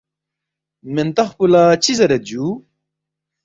[0.93, 2.45] ”مِنتخ پو لہ چِہ زیرید جُو؟“